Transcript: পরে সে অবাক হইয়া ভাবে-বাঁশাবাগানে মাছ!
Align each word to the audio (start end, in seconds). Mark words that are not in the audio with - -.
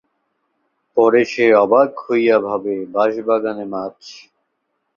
পরে 0.97 1.21
সে 1.25 1.45
অবাক 1.63 1.91
হইয়া 2.05 2.37
ভাবে-বাঁশাবাগানে 2.47 3.65
মাছ! 3.73 3.99